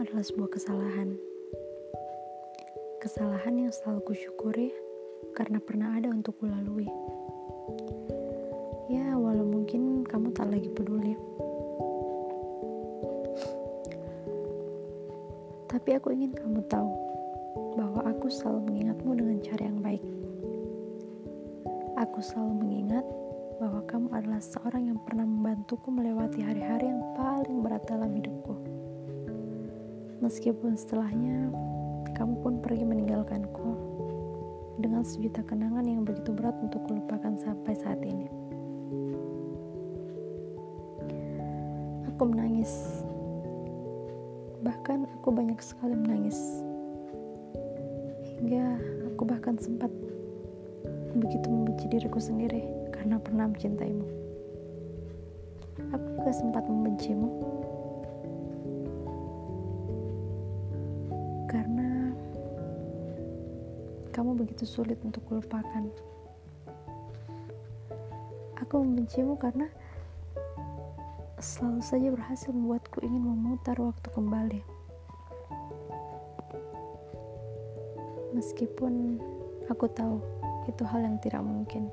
[0.00, 1.12] adalah sebuah kesalahan.
[3.04, 4.72] Kesalahan yang selalu kusyukuri
[5.36, 6.88] karena pernah ada untuk kulalui.
[8.88, 11.20] Ya, walau mungkin kamu tak lagi peduli.
[15.68, 16.92] Tapi aku ingin kamu tahu
[17.76, 20.04] bahwa aku selalu mengingatmu dengan cara yang baik.
[22.00, 23.04] Aku selalu mengingat
[23.62, 28.58] bahwa kamu adalah seorang yang pernah membantuku melewati hari-hari yang paling berat dalam hidupku.
[30.18, 31.46] Meskipun setelahnya
[32.18, 33.70] kamu pun pergi meninggalkanku
[34.82, 38.26] dengan sejuta kenangan yang begitu berat untuk kulupakan sampai saat ini.
[42.10, 43.06] Aku menangis.
[44.66, 46.66] Bahkan aku banyak sekali menangis.
[48.42, 48.66] Hingga
[49.14, 49.94] aku bahkan sempat
[51.14, 54.06] begitu membenci diriku sendiri karena pernah mencintaimu.
[55.90, 57.28] Aku juga sempat membencimu
[61.50, 62.14] karena
[64.14, 65.90] kamu begitu sulit untuk kulupakan.
[68.62, 69.66] Aku membencimu karena
[71.42, 74.62] selalu saja berhasil membuatku ingin memutar waktu kembali.
[78.30, 79.18] Meskipun
[79.66, 80.22] aku tahu
[80.70, 81.90] itu hal yang tidak mungkin.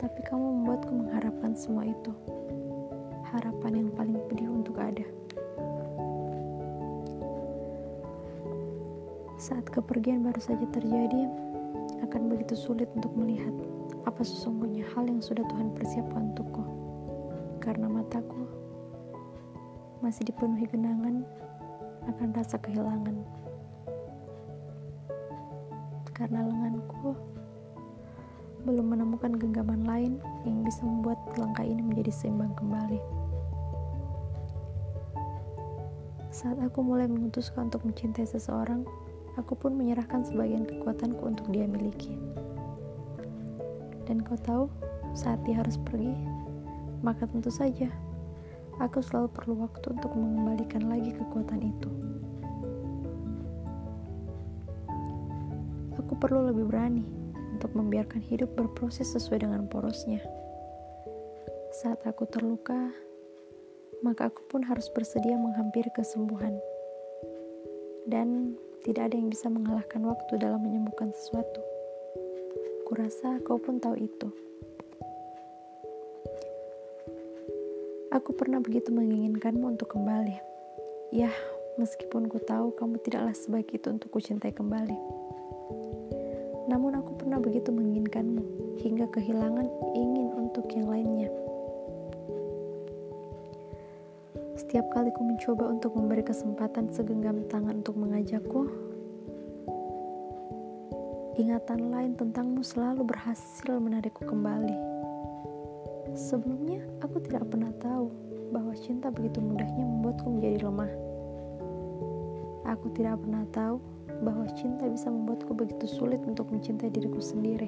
[0.00, 2.08] Tapi kamu membuatku mengharapkan semua itu.
[3.28, 5.04] Harapan yang paling pedih untuk ada.
[9.36, 11.28] Saat kepergian baru saja terjadi,
[12.00, 13.52] akan begitu sulit untuk melihat
[14.08, 16.64] apa sesungguhnya hal yang sudah Tuhan persiapkan untukku.
[17.60, 18.48] Karena mataku
[20.00, 21.28] masih dipenuhi genangan
[22.08, 23.20] akan rasa kehilangan
[26.16, 27.16] karena lenganku
[28.64, 30.12] belum menemukan genggaman lain
[30.44, 33.00] yang bisa membuat langkah ini menjadi seimbang kembali.
[36.30, 38.86] Saat aku mulai memutuskan untuk mencintai seseorang,
[39.36, 42.16] aku pun menyerahkan sebagian kekuatanku untuk dia miliki.
[44.08, 44.64] Dan kau tahu,
[45.12, 46.14] saat dia harus pergi,
[47.04, 47.90] maka tentu saja
[48.80, 51.90] aku selalu perlu waktu untuk mengembalikan lagi kekuatan itu.
[56.00, 57.19] Aku perlu lebih berani
[57.60, 60.24] untuk membiarkan hidup berproses sesuai dengan porosnya.
[61.76, 62.88] Saat aku terluka,
[64.00, 66.56] maka aku pun harus bersedia menghampiri kesembuhan.
[68.08, 71.60] Dan tidak ada yang bisa mengalahkan waktu dalam menyembuhkan sesuatu.
[72.88, 74.32] Kurasa kau pun tahu itu.
[78.08, 80.40] Aku pernah begitu menginginkanmu untuk kembali.
[81.12, 81.28] Ya,
[81.76, 85.29] meskipun ku tahu kamu tidaklah sebaik itu untuk kucintai kembali.
[86.70, 89.66] Namun aku pernah begitu menginginkanmu, hingga kehilangan
[89.98, 91.26] ingin untuk yang lainnya.
[94.54, 98.70] Setiap kali ku mencoba untuk memberi kesempatan segenggam tangan untuk mengajakku,
[101.42, 104.78] ingatan lain tentangmu selalu berhasil menarikku kembali.
[106.14, 108.14] Sebelumnya, aku tidak pernah tahu
[108.54, 111.09] bahwa cinta begitu mudahnya membuatku menjadi lemah.
[112.70, 113.82] Aku tidak pernah tahu
[114.22, 117.66] bahwa cinta bisa membuatku begitu sulit untuk mencintai diriku sendiri.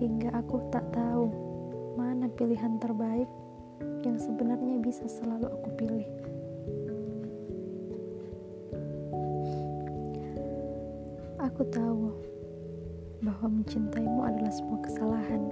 [0.00, 1.28] Hingga aku tak tahu
[2.00, 3.28] mana pilihan terbaik
[4.08, 6.08] yang sebenarnya bisa selalu aku pilih.
[11.36, 12.16] Aku tahu
[13.20, 15.42] bahwa mencintaimu adalah sebuah kesalahan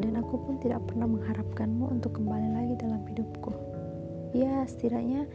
[0.00, 3.52] dan aku pun tidak pernah mengharapkanmu untuk kembali lagi dalam hidupku.
[4.32, 5.28] Ya, setidaknya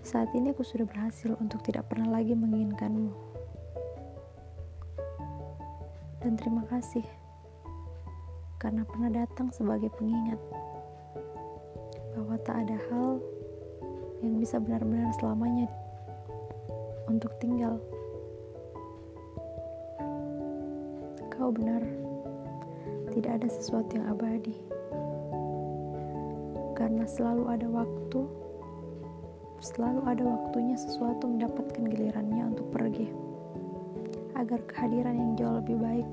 [0.00, 3.12] saat ini aku sudah berhasil untuk tidak pernah lagi menginginkanmu.
[6.20, 7.04] Dan terima kasih
[8.60, 10.40] karena pernah datang sebagai pengingat
[12.16, 13.20] bahwa tak ada hal
[14.20, 15.68] yang bisa benar-benar selamanya
[17.08, 17.80] untuk tinggal.
[21.32, 21.80] Kau benar,
[23.16, 24.56] tidak ada sesuatu yang abadi.
[26.76, 28.20] Karena selalu ada waktu
[29.60, 33.12] selalu ada waktunya sesuatu mendapatkan gilirannya untuk pergi,
[34.32, 36.08] agar kehadiran yang jauh lebih baik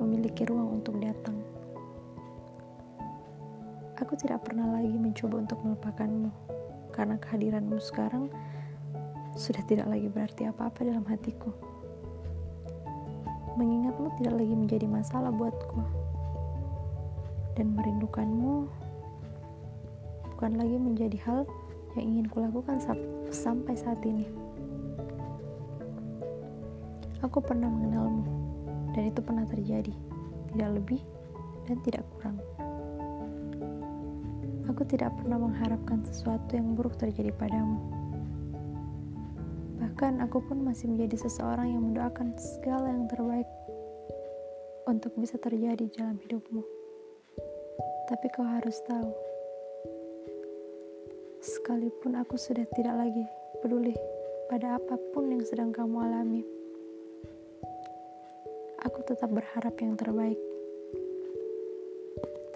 [0.00, 1.36] memiliki ruang untuk datang.
[4.00, 6.32] Aku tidak pernah lagi mencoba untuk melupakanmu,
[6.96, 8.32] karena kehadiranmu sekarang
[9.36, 11.52] sudah tidak lagi berarti apa-apa dalam hatiku.
[13.60, 15.84] Mengingatmu tidak lagi menjadi masalah buatku,
[17.52, 18.64] dan merindukanmu
[20.32, 21.44] bukan lagi menjadi hal
[21.98, 22.78] yang ingin kulakukan
[23.28, 24.30] sampai saat ini.
[27.26, 28.22] Aku pernah mengenalmu,
[28.94, 29.90] dan itu pernah terjadi,
[30.54, 31.02] tidak lebih
[31.66, 32.38] dan tidak kurang.
[34.70, 37.82] Aku tidak pernah mengharapkan sesuatu yang buruk terjadi padamu.
[39.82, 43.50] Bahkan aku pun masih menjadi seseorang yang mendoakan segala yang terbaik
[44.86, 46.62] untuk bisa terjadi dalam hidupmu.
[48.06, 49.10] Tapi kau harus tahu,
[51.68, 53.28] sekalipun aku sudah tidak lagi
[53.60, 53.92] peduli
[54.48, 56.40] pada apa pun yang sedang kamu alami,
[58.80, 60.40] aku tetap berharap yang terbaik,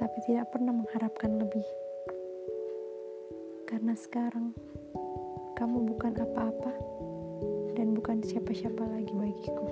[0.01, 1.67] tapi tidak pernah mengharapkan lebih.
[3.69, 4.57] Karena sekarang
[5.61, 6.73] kamu bukan apa-apa
[7.77, 9.69] dan bukan siapa-siapa lagi bagiku.